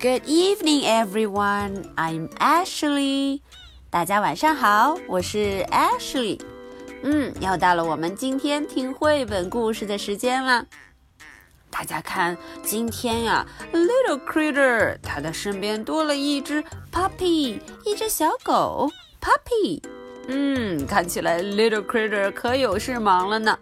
[0.00, 1.84] Good evening, everyone.
[1.96, 3.40] I'm Ashley.
[3.90, 6.40] 大家晚上好，我是 Ashley。
[7.02, 10.66] 嗯，又到了我们今天听绘本故事的时间了。
[11.70, 19.82] 大家看，今天呀，Little Critter 他的身边多了一只 puppy，一只小狗 puppy。
[20.28, 23.58] 嗯，看起来 Little Critter 可有事忙了呢。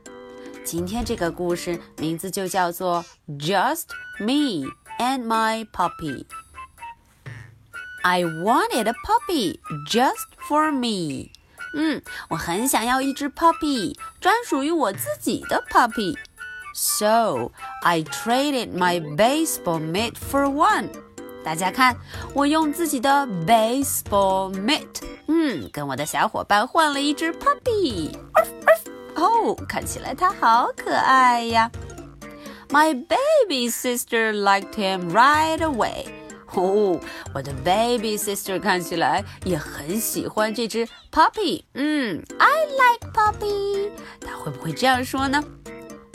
[0.64, 3.04] 今天这个故事名字就叫做
[3.38, 3.84] Just
[4.18, 11.30] Me and My Puppy。I wanted a puppy just for me。
[11.74, 20.90] 嗯，我很想要一只 puppy，专属于我自己的 puppy。So I traded my baseball mitt for one。
[21.44, 21.96] 大家看，
[22.34, 28.16] 我用自己的 baseball mitt，嗯，跟我的小伙伴换了一只 puppy。
[29.14, 31.70] 哦，看起来它好可爱呀。
[32.70, 36.06] My baby sister liked him right away。
[36.54, 37.00] 哦，
[37.34, 41.64] 我的 baby sister 看起来也很喜欢这只 puppy。
[41.74, 43.90] 嗯，I like puppy。
[44.20, 45.42] 他会不会这样说呢？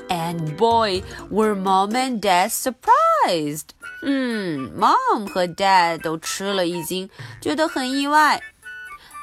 [0.08, 3.70] And boy, were mom and dad surprised。
[4.02, 7.10] 嗯，mom 和 dad 都吃了一惊，
[7.42, 8.42] 觉得很意外。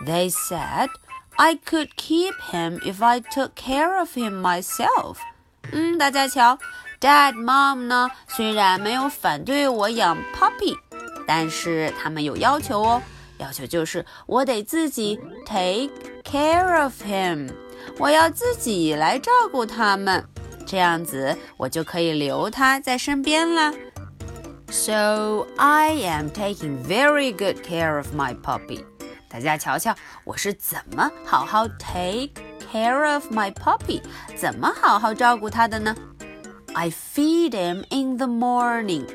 [0.05, 0.91] They said
[1.37, 5.17] I could keep him if I took care of him myself。
[5.73, 6.59] 嗯，大家瞧
[7.02, 10.78] ，dad mom 呢，虽然没有反对我养 puppy。
[11.28, 13.02] 但是他们有要求哦，
[13.38, 15.90] 要求就是我得自己 take
[16.24, 17.50] care of him，
[17.98, 20.26] 我要自己来照顾他们，
[20.66, 23.72] 这样子我就可以留他在身边了。
[24.70, 28.84] So I am taking very good care of my puppy。
[29.30, 32.32] 大家瞧瞧，我是怎么好好 take
[32.70, 34.02] care of my puppy，
[34.36, 35.96] 怎么好好照顾他的呢
[36.75, 39.07] ？I feed him in the morning。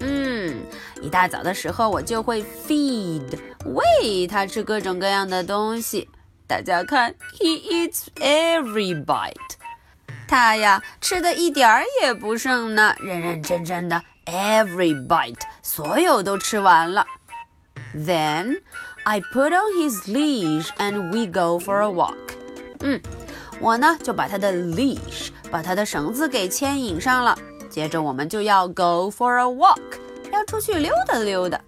[0.00, 0.62] 嗯，
[1.02, 6.08] 一大早的时候我就会 feed 喂它吃各种各样的东西。
[6.46, 9.34] 大家看，he eats every bite。
[10.26, 17.04] 他呀吃的一点儿也不剩呢，认认真真的 every bite，所有都吃完了。
[17.94, 18.62] Then
[19.04, 22.16] I put on his leash and we go for a walk。
[22.80, 23.00] 嗯，
[23.60, 27.37] 我呢就把他的 leash， 把他的绳子给牵引上了。
[27.69, 29.79] 接着我们就要 go for a walk，
[30.31, 31.59] 要出去溜达溜达。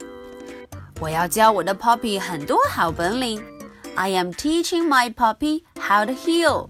[1.00, 3.44] 我要教我的 puppy 很多好本领。
[3.96, 6.68] I am teaching my puppy how to heel。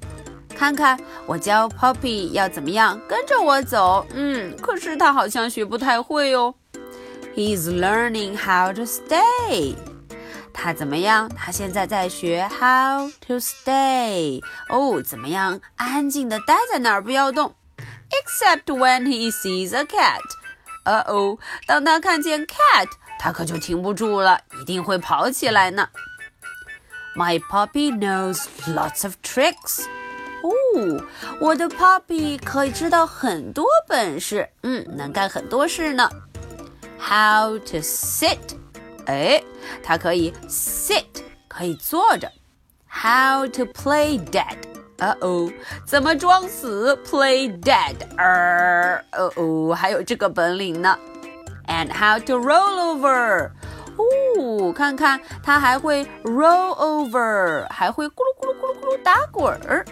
[0.55, 4.05] 看看我教 puppy 要怎么样跟着我走。
[4.13, 6.55] 嗯，可是他好像学不太会哦。
[7.35, 9.75] He's learning how to stay。
[10.56, 11.28] 他怎么样？
[11.34, 14.42] 他现在在学 how to stay。
[14.68, 15.60] 哦，怎么样？
[15.76, 17.54] 安静的待在那儿，不要动。
[18.10, 20.20] Except when he sees a cat，
[20.84, 22.86] 呃哦，当他看见 cat，
[23.18, 25.88] 他可就停不住了，一定会跑起来呢。
[27.16, 29.86] My puppy knows lots of tricks。
[30.42, 31.06] 哦，
[31.40, 36.10] 我的 puppy 可以知道很多本事，嗯，能干很多事呢。
[36.98, 38.38] How to sit？
[39.06, 39.42] 哎，
[39.82, 41.04] 它可以 sit，
[41.48, 42.30] 可以坐着。
[42.88, 44.56] How to play dead？
[44.98, 45.50] 呃哦，
[45.84, 46.94] 怎么装死？
[47.04, 49.02] Play dead，呃
[49.36, 50.96] 哦，还有这个本领呢。
[51.66, 53.50] And how to roll over？
[53.96, 59.84] 哦，看看他还会 roll over，还会咕噜咕噜咕噜咕噜打滚儿。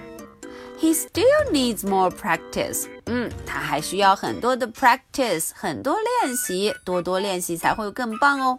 [0.78, 2.86] He still needs more practice。
[3.06, 8.58] 嗯，他还需要很多的 practice，很多练习，多多练习才会更棒哦。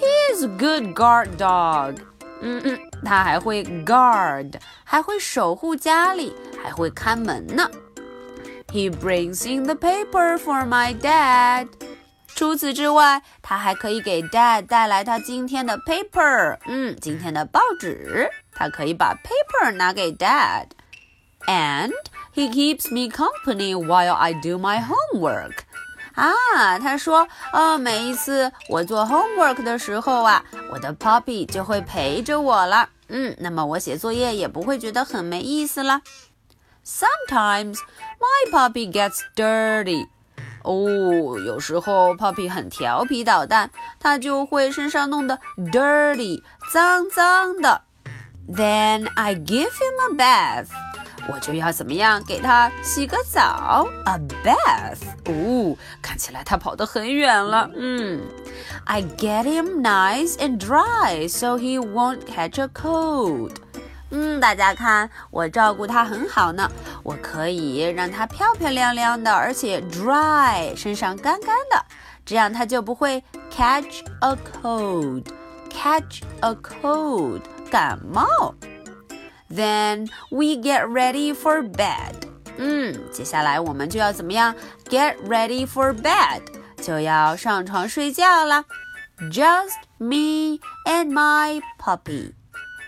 [0.00, 1.96] He is a good guard dog。
[2.40, 4.54] 嗯嗯，他还会 guard，
[4.84, 7.70] 还会守护家里，还会看门呢。
[8.68, 11.68] He brings in the paper for my dad。
[12.26, 18.30] 除此之外，他还可以给 dad 带来他今天的 paper，嗯，今天的报纸。
[18.52, 21.92] 他可以把 paper 拿给 dad。And
[22.34, 25.60] he keeps me company while I do my homework。
[26.13, 32.89] 啊，他说，呃，每一次我做 homework 的时候啊，我的 puppy 就会陪着我了。
[33.07, 36.01] 嗯，那么我写作业也不会觉得很没意思了。
[36.85, 37.77] Sometimes
[38.19, 40.07] my puppy gets dirty。
[40.63, 47.81] 哦，有时候 Puppy 很调皮捣蛋，他就会身上弄得 dirty，脏脏的。
[48.47, 50.67] Then I give him a bath，
[51.27, 57.69] 我就要怎么样给他洗个澡？A bath，哦，看起来他跑得很远了。
[57.75, 58.21] 嗯
[58.85, 63.55] ，I get him nice and dry so he won't catch a cold。
[64.09, 66.69] 嗯，大家看，我照顾它很好呢。
[67.03, 71.85] 我可以让它漂漂亮亮的，而且 dry，身上干干的，
[72.25, 75.23] 这样它就不会 catch a cold。
[75.69, 78.53] catch a cold，感冒。
[79.50, 82.14] Then we get ready for bed。
[82.58, 84.54] 嗯，接下来我们就要怎么样？
[84.88, 86.42] Get ready for bed，
[86.82, 88.64] 就要上床睡觉了。
[89.30, 92.32] Just me and my puppy。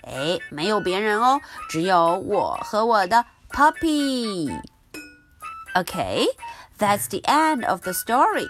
[0.03, 6.27] 哎，没有别人哦，只有我和我的 puppy。Okay,
[6.79, 8.49] that's the end of the story.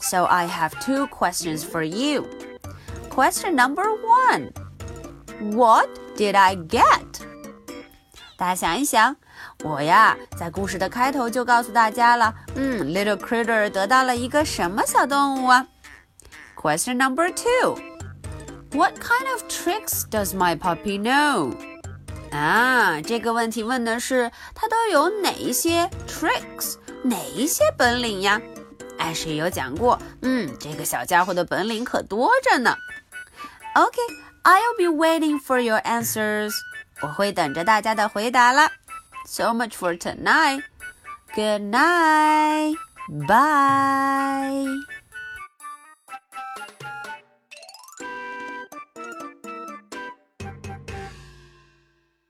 [0.00, 2.26] So I have two questions for you.
[3.08, 4.50] Question number one
[5.54, 7.15] What did I get?
[8.37, 9.15] 大家想一想，
[9.63, 15.65] 我呀，在故事的开头就告诉大家了，嗯，Little Critter 得到了一个什么小动物啊
[16.55, 17.79] ？Question number two
[18.71, 21.55] what kind of tricks does my puppy know?
[22.31, 28.39] 啊，这个问题问的是它都有哪一些 tricks，哪一些本领呀？
[28.99, 32.75] 艾什有讲过，嗯，这个小家伙的本领可多着呢。
[33.73, 36.51] OK，I'll be waiting for your answers。
[37.01, 38.71] 我会等着大家的回答了。
[39.25, 40.63] So much for tonight.
[41.35, 42.75] Good night.
[43.27, 44.96] Bye.